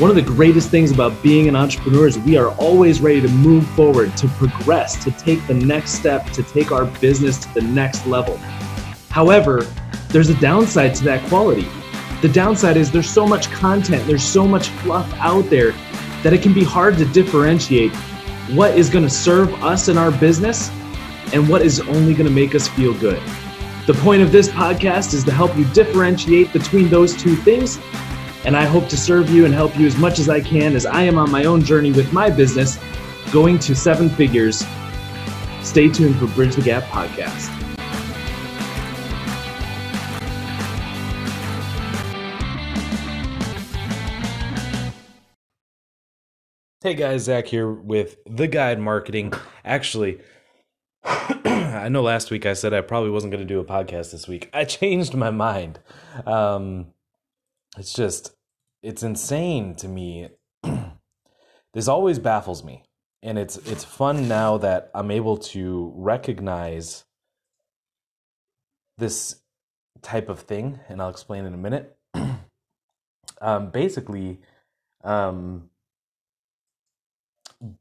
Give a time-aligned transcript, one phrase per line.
[0.00, 3.28] One of the greatest things about being an entrepreneur is we are always ready to
[3.28, 7.60] move forward, to progress, to take the next step, to take our business to the
[7.60, 8.38] next level.
[9.10, 9.66] However,
[10.08, 11.68] there's a downside to that quality.
[12.22, 15.72] The downside is there's so much content, there's so much fluff out there
[16.22, 17.94] that it can be hard to differentiate
[18.54, 20.70] what is going to serve us in our business
[21.34, 23.22] and what is only going to make us feel good.
[23.86, 27.78] The point of this podcast is to help you differentiate between those two things.
[28.44, 30.86] And I hope to serve you and help you as much as I can as
[30.86, 32.78] I am on my own journey with my business,
[33.32, 34.64] going to seven figures.
[35.62, 37.56] Stay tuned for Bridge the Gap podcast.
[46.82, 49.34] Hey guys, Zach here with The Guide Marketing.
[49.66, 50.18] Actually,
[51.04, 54.26] I know last week I said I probably wasn't going to do a podcast this
[54.26, 54.48] week.
[54.54, 55.78] I changed my mind.
[56.24, 56.86] Um,
[57.76, 58.34] it's just,
[58.82, 60.28] it's insane to me.
[61.74, 62.84] this always baffles me,
[63.22, 67.04] and it's it's fun now that I'm able to recognize
[68.98, 69.40] this
[70.02, 71.96] type of thing, and I'll explain in a minute.
[73.40, 74.40] um, basically,
[75.04, 75.70] um,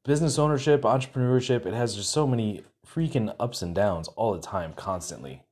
[0.03, 4.73] business ownership, entrepreneurship, it has just so many freaking ups and downs all the time,
[4.73, 5.43] constantly.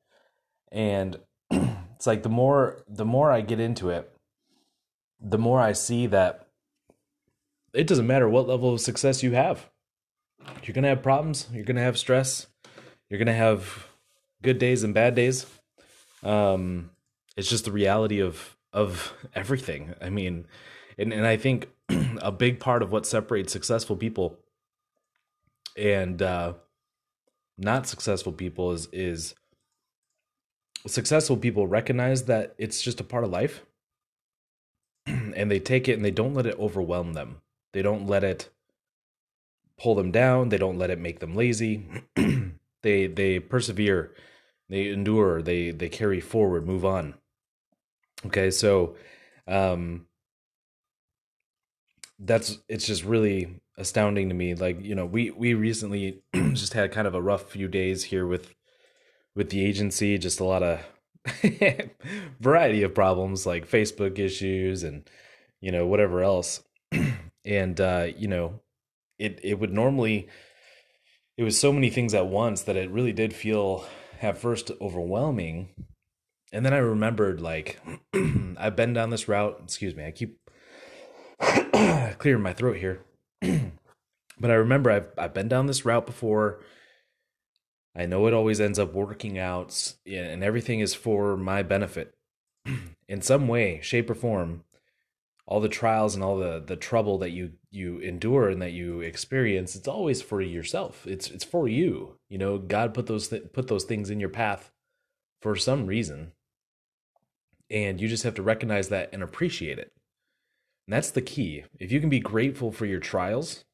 [0.72, 1.20] And
[1.52, 4.12] it's like the more the more I get into it,
[5.20, 6.48] the more I see that
[7.74, 9.70] it doesn't matter what level of success you have.
[10.64, 12.48] You're gonna have problems, you're gonna have stress,
[13.10, 13.88] you're gonna have
[14.42, 15.46] good days and bad days.
[16.24, 16.92] Um
[17.36, 19.96] it's just the reality of of everything.
[20.02, 20.46] I mean,
[20.98, 21.70] and, and I think
[22.22, 24.38] a big part of what separates successful people
[25.78, 26.54] and uh,
[27.58, 29.36] not successful people is is
[30.86, 33.66] successful people recognize that it's just a part of life
[35.36, 37.42] and they take it and they don't let it overwhelm them.
[37.74, 38.50] They don't let it
[39.80, 40.50] pull them down.
[40.50, 41.86] They don't let it make them lazy.
[42.84, 44.14] They they persevere.
[44.70, 45.42] They endure.
[45.42, 47.16] They they carry forward move on.
[48.28, 48.96] Okay so
[49.48, 50.06] um
[52.20, 54.56] that's it's just really astounding to me.
[54.56, 58.26] Like you know we we recently just had kind of a rough few days here
[58.26, 58.54] with
[59.36, 60.80] with the agency just a lot of
[62.40, 65.10] variety of problems like facebook issues and
[65.62, 66.64] you know whatever else
[67.46, 68.60] and uh you know
[69.20, 70.28] it it would normally
[71.38, 73.86] it was so many things at once that it really did feel
[74.22, 75.70] at first overwhelming
[76.52, 77.80] and then i remembered like
[78.58, 80.38] i've been down this route excuse me i keep
[82.18, 83.04] clearing my throat here.
[83.42, 86.60] but I remember I've I've been down this route before.
[87.98, 92.14] I know it always ends up working out and everything is for my benefit.
[93.10, 94.64] In some way, shape or form,
[95.48, 99.00] all the trials and all the the trouble that you you endure and that you
[99.00, 101.08] experience, it's always for yourself.
[101.08, 102.18] It's it's for you.
[102.30, 104.72] You know, God put those th- put those things in your path
[105.42, 106.34] for some reason.
[107.70, 109.92] And you just have to recognize that and appreciate it.
[110.86, 111.64] And that's the key.
[111.80, 113.66] If you can be grateful for your trials,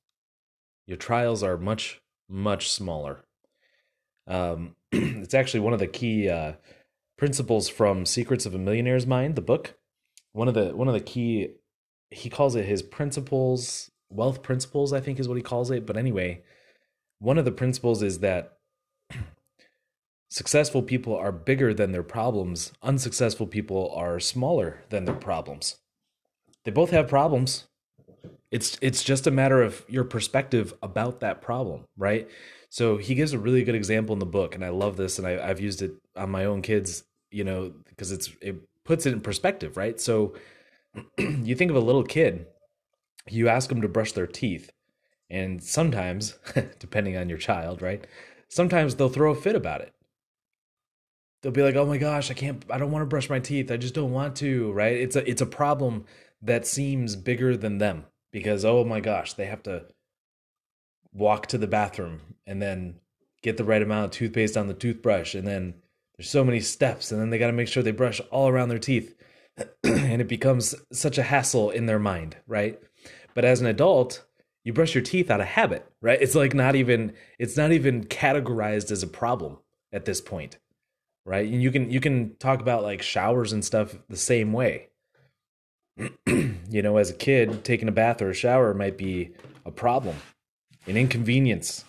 [0.88, 3.26] your trials are much, much smaller.
[4.28, 6.54] Um, it's actually one of the key uh,
[7.18, 9.76] principles from Secrets of a Millionaire's Mind, the book.
[10.32, 11.50] One of the one of the key
[12.10, 15.86] he calls it his principles, wealth principles, I think is what he calls it.
[15.86, 16.44] But anyway,
[17.20, 18.58] one of the principles is that
[20.30, 25.78] successful people are bigger than their problems, unsuccessful people are smaller than their problems.
[26.66, 27.66] They both have problems.
[28.52, 32.30] It's it's just a matter of your perspective about that problem, right?
[32.74, 35.28] So he gives a really good example in the book, and I love this, and
[35.28, 39.14] I, I've used it on my own kids, you know, because it's it puts it
[39.14, 40.02] in perspective, right?
[40.02, 40.34] So
[41.20, 42.48] you think of a little kid,
[43.30, 44.72] you ask them to brush their teeth,
[45.30, 46.40] and sometimes,
[46.80, 48.08] depending on your child, right?
[48.50, 49.94] Sometimes they'll throw a fit about it.
[51.44, 53.70] They'll be like, "Oh my gosh, I can't I don't want to brush my teeth.
[53.70, 54.98] I just don't want to," right?
[54.98, 56.06] It's a it's a problem
[56.42, 59.86] that seems bigger than them because oh my gosh, they have to
[61.14, 63.00] walk to the bathroom and then
[63.42, 65.76] get the right amount of toothpaste on the toothbrush and then
[66.18, 68.70] there's so many steps and then they got to make sure they brush all around
[68.70, 69.16] their teeth
[69.84, 72.80] and it becomes such a hassle in their mind, right?
[73.34, 74.24] But as an adult,
[74.64, 76.22] you brush your teeth out of habit, right?
[76.22, 79.58] It's like not even it's not even categorized as a problem
[79.92, 80.58] at this point.
[81.26, 81.48] Right?
[81.48, 84.90] And you can you can talk about like showers and stuff the same way.
[86.28, 89.32] you know, as a kid, taking a bath or a shower might be
[89.66, 90.18] a problem,
[90.88, 91.86] an inconvenience.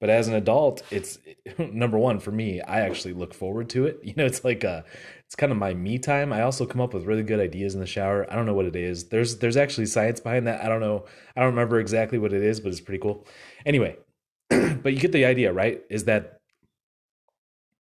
[0.00, 1.18] But as an adult, it's
[1.58, 2.60] number one for me.
[2.60, 4.00] I actually look forward to it.
[4.04, 4.84] You know, it's like a,
[5.26, 6.32] it's kind of my me time.
[6.32, 8.26] I also come up with really good ideas in the shower.
[8.30, 9.08] I don't know what it is.
[9.08, 10.64] There's there's actually science behind that.
[10.64, 11.04] I don't know.
[11.36, 13.26] I don't remember exactly what it is, but it's pretty cool.
[13.66, 13.96] Anyway,
[14.48, 15.82] but you get the idea, right?
[15.90, 16.40] Is that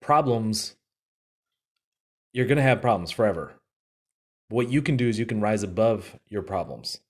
[0.01, 0.77] problems
[2.33, 3.55] you're to have problems forever.
[4.49, 7.01] What you can do is you can rise above your problems.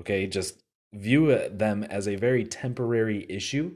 [0.00, 0.26] Okay?
[0.26, 0.62] Just
[0.92, 3.74] view them as a very temporary issue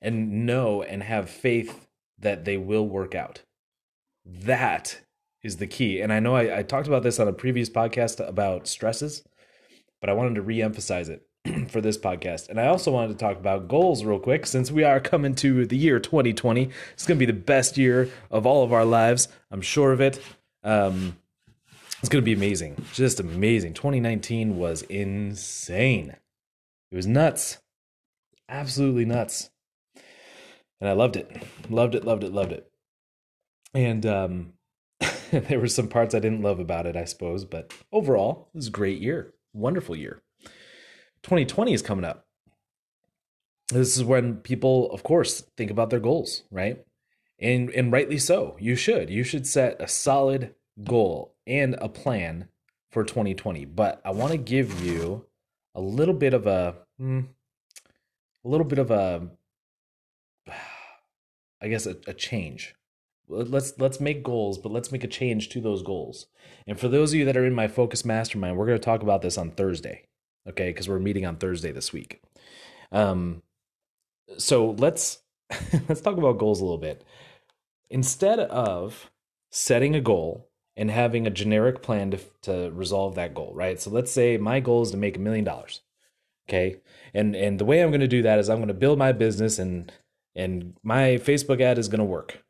[0.00, 1.88] and know and have faith
[2.18, 3.42] that they will work out.
[4.24, 5.00] That
[5.42, 6.00] is the key.
[6.00, 9.22] And I know I, I talked about this on a previous podcast about stresses,
[10.00, 11.26] but I wanted to re-emphasize it
[11.70, 12.48] for this podcast.
[12.48, 15.66] And I also wanted to talk about goals real quick since we are coming to
[15.66, 16.70] the year 2020.
[16.92, 19.28] It's going to be the best year of all of our lives.
[19.50, 20.20] I'm sure of it.
[20.64, 21.16] Um,
[22.00, 22.84] it's going to be amazing.
[22.92, 23.74] Just amazing.
[23.74, 26.16] 2019 was insane.
[26.90, 27.58] It was nuts.
[28.48, 29.50] Absolutely nuts.
[30.80, 31.42] And I loved it.
[31.68, 32.70] Loved it, loved it, loved it.
[33.74, 34.52] And um,
[35.30, 38.68] there were some parts I didn't love about it, I suppose, but overall, it was
[38.68, 39.34] a great year.
[39.52, 40.22] Wonderful year.
[41.22, 42.26] 2020 is coming up.
[43.68, 46.84] This is when people, of course, think about their goals, right?
[47.38, 48.56] And and rightly so.
[48.60, 49.10] You should.
[49.10, 50.54] You should set a solid
[50.84, 52.48] goal and a plan
[52.90, 53.64] for 2020.
[53.64, 55.25] But I want to give you
[55.76, 57.20] a little bit of a hmm,
[58.44, 59.28] a little bit of a
[61.62, 62.74] I guess a, a change.
[63.28, 66.26] Let's let's make goals, but let's make a change to those goals.
[66.66, 69.02] And for those of you that are in my focus mastermind, we're going to talk
[69.02, 70.06] about this on Thursday
[70.48, 72.22] okay because we're meeting on thursday this week
[72.92, 73.42] um
[74.38, 75.18] so let's
[75.88, 77.04] let's talk about goals a little bit
[77.90, 79.10] instead of
[79.50, 83.90] setting a goal and having a generic plan to, to resolve that goal right so
[83.90, 85.82] let's say my goal is to make a million dollars
[86.48, 86.76] okay
[87.14, 89.12] and and the way i'm going to do that is i'm going to build my
[89.12, 89.92] business and
[90.34, 92.42] and my facebook ad is going to work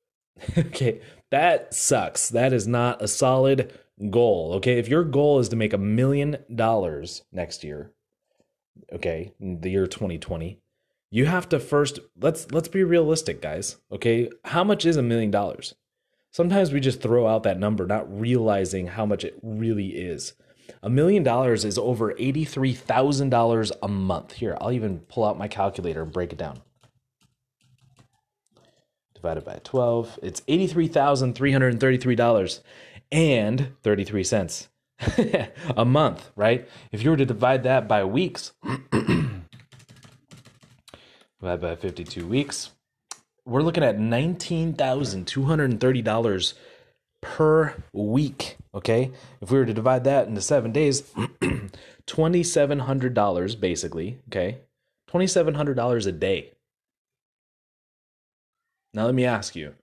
[0.58, 1.00] okay
[1.30, 3.72] that sucks that is not a solid
[4.08, 4.54] goal.
[4.54, 4.78] Okay.
[4.78, 7.92] If your goal is to make a million dollars next year,
[8.92, 10.58] okay, the year 2020,
[11.10, 13.76] you have to first let's let's be realistic, guys.
[13.92, 14.30] Okay.
[14.46, 15.74] How much is a million dollars?
[16.32, 20.34] Sometimes we just throw out that number, not realizing how much it really is.
[20.82, 24.34] A million dollars is over $83,000 a month.
[24.34, 26.60] Here, I'll even pull out my calculator and break it down.
[29.14, 32.60] Divided by 12, it's $83,333
[33.12, 34.68] and 33 cents
[35.76, 36.68] a month, right?
[36.92, 38.52] If you were to divide that by weeks,
[41.40, 42.70] divide by 52 weeks,
[43.44, 46.54] we're looking at $19,230
[47.20, 49.10] per week, okay?
[49.40, 51.02] If we were to divide that into 7 days,
[52.06, 54.60] $2700 basically, okay?
[55.10, 56.52] $2700 a day.
[58.94, 59.74] Now let me ask you,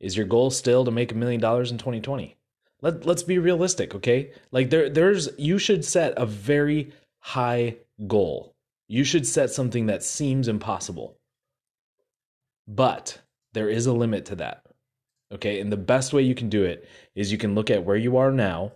[0.00, 2.36] is your goal still to make a million dollars in 2020?
[2.82, 4.32] Let let's be realistic, okay?
[4.52, 7.76] Like there there's you should set a very high
[8.06, 8.54] goal.
[8.88, 11.16] You should set something that seems impossible.
[12.66, 13.18] But
[13.52, 14.64] there is a limit to that.
[15.32, 15.60] Okay?
[15.60, 18.16] And the best way you can do it is you can look at where you
[18.16, 18.72] are now,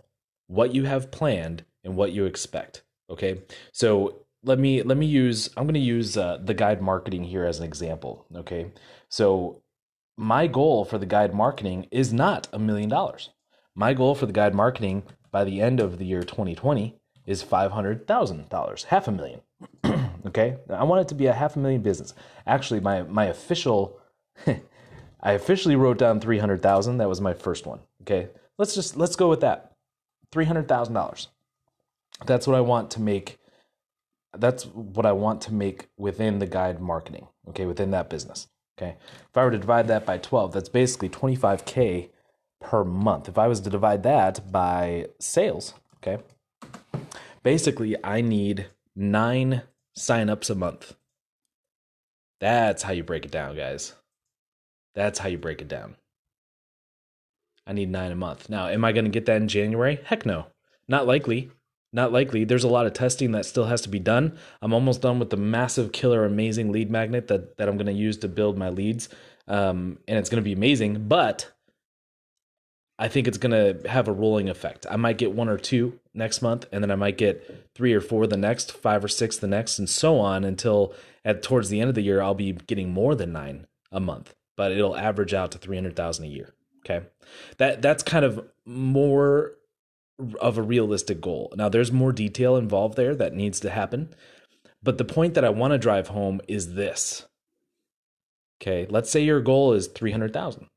[0.47, 2.83] what you have planned, and what you expect.
[3.09, 3.41] Okay?
[3.71, 7.45] So let me let me use I'm going to use uh, the guide marketing here
[7.45, 8.71] as an example, okay?
[9.09, 9.61] So
[10.17, 13.29] my goal for the guide marketing is not a million dollars.
[13.75, 18.83] My goal for the guide marketing by the end of the year 2020 is $500,000,
[18.85, 19.41] half a million.
[20.25, 20.57] okay?
[20.69, 22.13] I want it to be a half a million business.
[22.45, 23.99] Actually, my my official
[25.21, 26.97] I officially wrote down 300,000.
[26.97, 27.79] That was my first one.
[28.01, 28.29] Okay?
[28.57, 29.73] Let's just let's go with that.
[30.31, 31.27] $300,000.
[32.25, 33.37] That's what I want to make
[34.37, 38.47] that's what I want to make within the guide marketing, okay, within that business.
[38.77, 38.95] Okay.
[39.27, 42.09] If I were to divide that by 12, that's basically 25k
[42.61, 43.27] per month.
[43.27, 46.23] If I was to divide that by sales, okay,
[47.43, 49.63] basically I need nine
[49.97, 50.95] signups a month.
[52.39, 53.93] That's how you break it down, guys.
[54.95, 55.95] That's how you break it down.
[57.67, 58.49] I need nine a month.
[58.49, 59.99] Now, am I going to get that in January?
[60.03, 60.47] Heck no.
[60.87, 61.51] Not likely.
[61.91, 62.43] Not likely.
[62.43, 64.37] There's a lot of testing that still has to be done.
[64.61, 67.93] I'm almost done with the massive, killer, amazing lead magnet that, that I'm going to
[67.93, 69.09] use to build my leads.
[69.47, 71.07] Um, and it's going to be amazing.
[71.07, 71.51] But
[73.01, 74.85] I think it's going to have a rolling effect.
[74.91, 78.01] I might get one or two next month, and then I might get three or
[78.01, 81.79] four the next, five or six the next, and so on until at towards the
[81.79, 84.35] end of the year I'll be getting more than nine a month.
[84.57, 86.53] But it'll average out to three hundred thousand a year.
[86.85, 87.05] Okay,
[87.57, 89.53] that that's kind of more
[90.41, 91.53] of a realistic goal.
[91.55, 94.13] Now there's more detail involved there that needs to happen,
[94.83, 97.25] but the point that I want to drive home is this:
[98.61, 100.67] Okay, let's say your goal is 300,000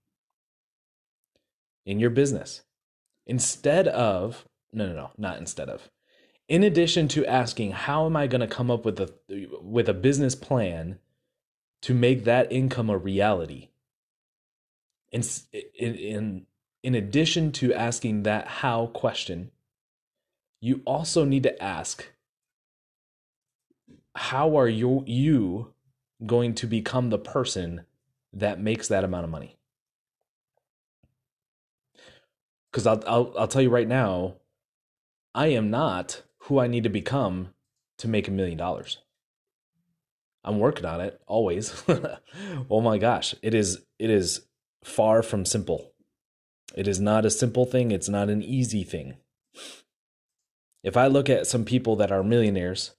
[1.84, 2.62] in your business.
[3.26, 5.90] Instead of no no no, not instead of.
[6.48, 9.12] In addition to asking how am I going to come up with a
[9.62, 10.98] with a business plan
[11.82, 13.68] to make that income a reality?
[15.10, 15.22] In
[15.74, 16.46] in in,
[16.82, 19.50] in addition to asking that how question,
[20.60, 22.06] you also need to ask
[24.14, 25.72] how are you you
[26.26, 27.84] going to become the person
[28.32, 29.56] that makes that amount of money?
[32.72, 34.36] Because I'll, I'll I'll tell you right now,
[35.34, 37.52] I am not who I need to become
[37.98, 38.98] to make a million dollars.
[40.44, 41.84] I'm working on it always.
[42.70, 44.42] oh my gosh, it is it is
[44.82, 45.92] far from simple.
[46.74, 49.16] It is not a simple thing, it's not an easy thing.
[50.82, 52.92] If I look at some people that are millionaires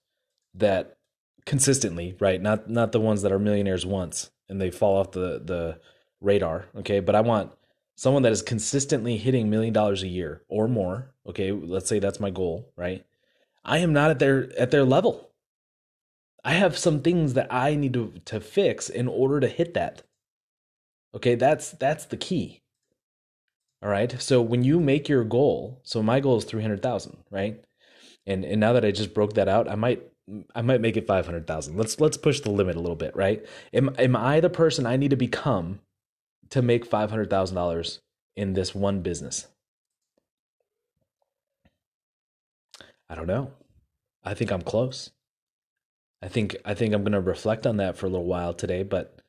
[0.53, 0.97] that
[1.45, 2.41] consistently, right?
[2.41, 5.79] Not not the ones that are millionaires once and they fall off the the
[6.21, 6.99] radar, okay?
[6.99, 7.51] But I want
[7.95, 11.51] someone that is consistently hitting million dollars a year or more, okay?
[11.51, 13.05] Let's say that's my goal, right?
[13.63, 15.31] I am not at their at their level.
[16.43, 20.03] I have some things that I need to to fix in order to hit that.
[21.15, 22.61] Okay, that's that's the key.
[23.81, 24.19] All right.
[24.21, 27.63] So when you make your goal, so my goal is 300,000, right?
[28.25, 30.03] And and now that I just broke that out, I might
[30.55, 31.77] I might make it 500,000.
[31.77, 33.45] Let's let's push the limit a little bit, right?
[33.73, 35.79] Am am I the person I need to become
[36.53, 37.99] to make $500,000
[38.35, 39.47] in this one business?
[43.09, 43.49] I don't know.
[44.23, 45.09] I think I'm close.
[46.21, 48.83] I think I think I'm going to reflect on that for a little while today,
[48.83, 49.19] but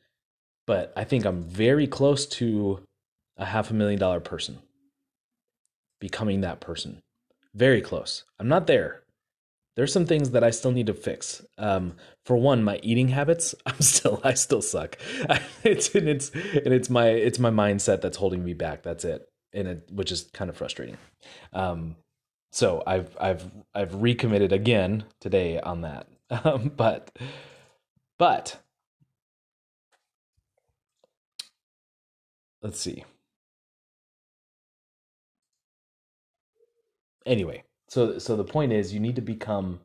[0.67, 2.83] but I think I'm very close to
[3.39, 4.59] a half a million dollar person.
[6.01, 7.01] Becoming that person.
[7.55, 8.25] Very close.
[8.39, 9.03] I'm not there,
[9.77, 11.45] there's some things that I still need to fix.
[11.59, 14.97] Um, for one, my eating habits, I'm still I still suck.
[15.65, 18.83] it's and it's and it's my it's my mindset that's holding me back.
[18.83, 20.97] That's it, and it which is kind of frustrating.
[21.53, 21.97] Um,
[22.53, 26.09] so I've I've I've recommitted again today on that.
[26.31, 27.17] Um, but
[28.19, 28.57] but
[32.63, 33.05] let's see.
[37.27, 39.81] Anyway, so so the point is you need to become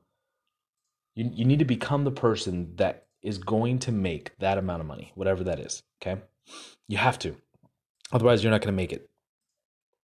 [1.15, 4.88] you you need to become the person that is going to make that amount of
[4.88, 6.22] money, whatever that is, okay?
[6.88, 7.36] You have to.
[8.12, 9.10] Otherwise you're not going to make it.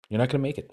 [0.10, 0.72] You're not going to make it.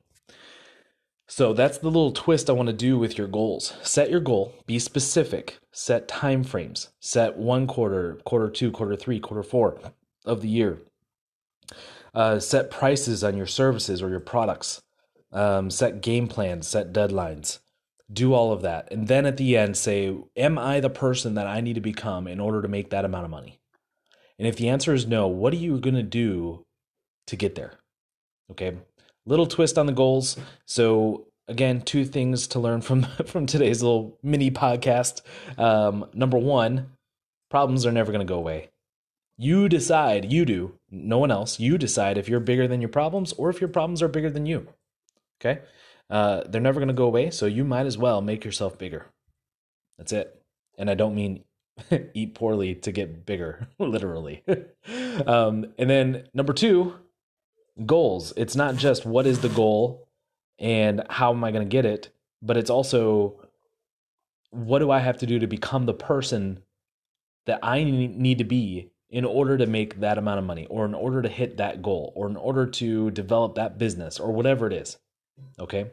[1.26, 3.72] So that's the little twist I want to do with your goals.
[3.82, 9.20] Set your goal, be specific, set time frames, set one quarter, quarter two, quarter three,
[9.20, 9.80] quarter four
[10.26, 10.80] of the year.
[12.14, 14.82] Uh, set prices on your services or your products
[15.34, 17.58] um, set game plans, set deadlines,
[18.12, 18.90] do all of that.
[18.90, 22.26] And then at the end, say, Am I the person that I need to become
[22.26, 23.60] in order to make that amount of money?
[24.38, 26.64] And if the answer is no, what are you going to do
[27.26, 27.74] to get there?
[28.50, 28.76] Okay.
[29.26, 30.36] Little twist on the goals.
[30.66, 35.22] So, again, two things to learn from, from today's little mini podcast.
[35.58, 36.90] Um, number one,
[37.50, 38.70] problems are never going to go away.
[39.36, 43.32] You decide, you do, no one else, you decide if you're bigger than your problems
[43.32, 44.68] or if your problems are bigger than you.
[45.44, 45.60] Okay.
[46.10, 47.30] Uh, they're never going to go away.
[47.30, 49.06] So you might as well make yourself bigger.
[49.98, 50.42] That's it.
[50.78, 51.44] And I don't mean
[52.14, 54.42] eat poorly to get bigger, literally.
[55.26, 56.94] um, and then number two,
[57.84, 58.32] goals.
[58.36, 60.08] It's not just what is the goal
[60.58, 62.10] and how am I going to get it,
[62.42, 63.40] but it's also
[64.50, 66.62] what do I have to do to become the person
[67.46, 70.94] that I need to be in order to make that amount of money or in
[70.94, 74.72] order to hit that goal or in order to develop that business or whatever it
[74.72, 74.96] is.
[75.58, 75.90] Okay.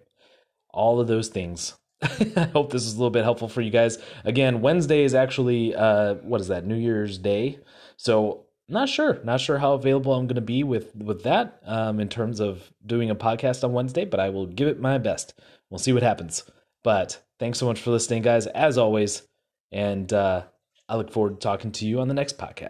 [0.69, 1.75] All of those things.
[2.01, 3.97] I hope this is a little bit helpful for you guys.
[4.23, 6.65] Again, Wednesday is actually uh what is that?
[6.65, 7.59] New Year's Day.
[7.97, 11.99] So not sure, not sure how available I'm going to be with with that um,
[11.99, 15.33] in terms of doing a podcast on Wednesday, but I will give it my best.
[15.69, 16.43] We'll see what happens.
[16.83, 19.23] But thanks so much for listening, guys, as always,
[19.71, 20.43] and uh,
[20.87, 22.69] I look forward to talking to you on the next podcast.